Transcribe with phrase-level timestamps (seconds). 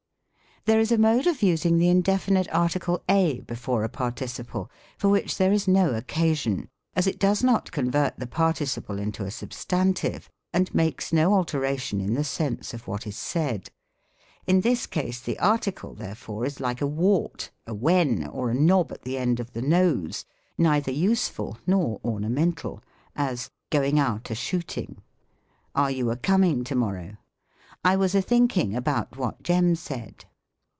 [0.65, 5.09] There is a mode of using the indefinite article a be fore a participle, for
[5.09, 10.29] which there is no occasion, as it does not convert the participle into a substantive,
[10.53, 13.71] and makes no alteration in the sense of what is said;
[14.45, 18.91] in this case the article, therefore, is like a wart, a wen, oi^ a knob
[18.91, 20.25] at the end of the nose,
[20.59, 22.83] neither useful nor orna mental:
[23.15, 25.01] as, "Going out a shooting."
[25.73, 27.17] "Are you a comins: to morrow?"
[27.83, 30.25] "I was a thinking about what Jem said."